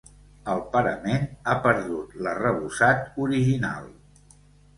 [0.51, 3.87] El parament ha perdut l'arrebossat original.